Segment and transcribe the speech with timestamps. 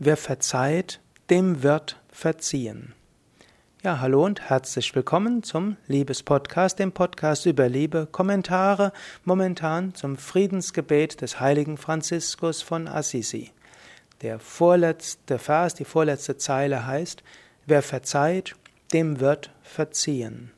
[0.00, 2.94] Wer verzeiht, dem wird verziehen.
[3.82, 8.92] Ja, hallo und herzlich willkommen zum Liebespodcast, dem Podcast über Liebe, Kommentare
[9.24, 13.50] momentan zum Friedensgebet des heiligen Franziskus von Assisi.
[14.22, 17.24] Der vorletzte Vers, die vorletzte Zeile heißt,
[17.66, 18.54] wer verzeiht,
[18.92, 20.52] dem wird verziehen.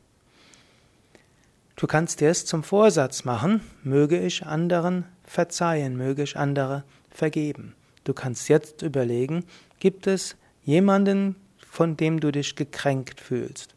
[1.77, 7.73] Du kannst dir es zum Vorsatz machen, möge ich anderen verzeihen, möge ich andere vergeben.
[8.03, 9.45] Du kannst jetzt überlegen,
[9.79, 11.35] gibt es jemanden,
[11.67, 13.75] von dem du dich gekränkt fühlst?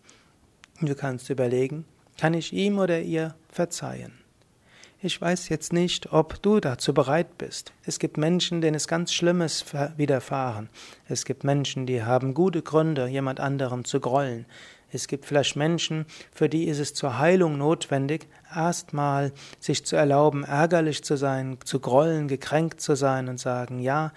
[0.80, 1.84] Du kannst überlegen,
[2.18, 4.23] kann ich ihm oder ihr verzeihen?
[5.06, 7.74] Ich weiß jetzt nicht, ob du dazu bereit bist.
[7.84, 9.66] Es gibt Menschen, denen es ganz Schlimmes
[9.98, 10.70] widerfahren.
[11.06, 14.46] Es gibt Menschen, die haben gute Gründe, jemand anderem zu grollen.
[14.90, 20.42] Es gibt vielleicht Menschen, für die ist es zur Heilung notwendig, erstmal sich zu erlauben,
[20.42, 24.10] ärgerlich zu sein, zu grollen, gekränkt zu sein und sagen, ja,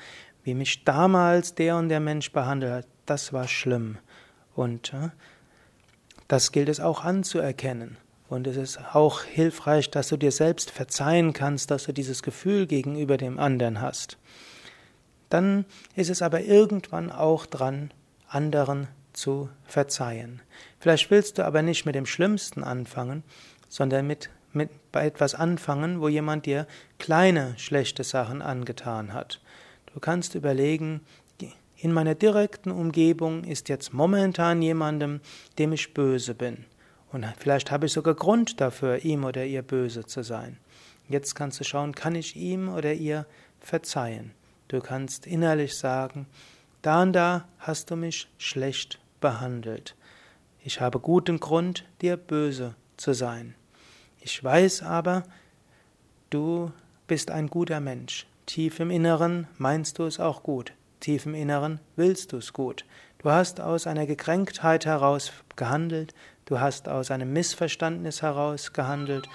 [0.46, 3.98] wie mich damals der und der Mensch behandelt hat, das war schlimm.
[4.56, 5.10] Und äh,
[6.30, 7.98] das gilt es auch anzuerkennen.
[8.30, 12.68] Und es ist auch hilfreich, dass du dir selbst verzeihen kannst, dass du dieses Gefühl
[12.68, 14.18] gegenüber dem anderen hast.
[15.30, 17.92] Dann ist es aber irgendwann auch dran,
[18.28, 20.42] anderen zu verzeihen.
[20.80, 23.24] Vielleicht willst du aber nicht mit dem Schlimmsten anfangen,
[23.70, 26.68] sondern mit, mit bei etwas anfangen, wo jemand dir
[27.00, 29.42] kleine schlechte Sachen angetan hat.
[29.94, 31.02] Du kannst überlegen,
[31.80, 35.22] in meiner direkten Umgebung ist jetzt momentan jemandem,
[35.58, 36.66] dem ich böse bin.
[37.12, 40.58] Und vielleicht habe ich sogar Grund dafür, ihm oder ihr böse zu sein.
[41.08, 43.26] Jetzt kannst du schauen, kann ich ihm oder ihr
[43.60, 44.32] verzeihen?
[44.68, 46.28] Du kannst innerlich sagen,
[46.82, 49.96] da und da hast du mich schlecht behandelt.
[50.64, 53.56] Ich habe guten Grund, dir böse zu sein.
[54.20, 55.24] Ich weiß aber,
[56.30, 56.72] du
[57.08, 58.28] bist ein guter Mensch.
[58.46, 60.74] Tief im Inneren meinst du es auch gut.
[61.00, 62.84] Tief im Inneren willst du es gut.
[63.20, 66.14] Du hast aus einer Gekränktheit heraus gehandelt,
[66.48, 69.30] du hast aus einem Missverständnis heraus gehandelt.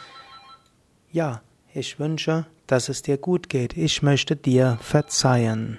[1.12, 1.42] Ja,
[1.72, 3.76] ich wünsche, dass es dir gut geht.
[3.76, 5.78] Ich möchte dir verzeihen.